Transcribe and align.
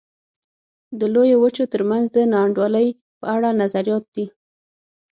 د 0.99 1.01
لویو 1.13 1.37
وچو 1.43 1.65
ترمنځ 1.73 2.05
د 2.15 2.17
نا 2.31 2.39
انډولۍ 2.45 2.87
په 3.19 3.25
اړه 3.35 3.49
نظریات 3.61 4.03
دي. 4.15 4.25